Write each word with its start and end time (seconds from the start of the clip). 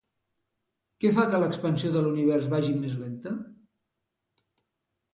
Què 1.05 1.11
fa 1.17 1.25
que 1.33 1.41
l'expansió 1.43 1.93
de 1.97 2.03
l'univers 2.07 2.51
vagi 2.57 2.75
més 2.83 2.99
lenta? 3.05 3.37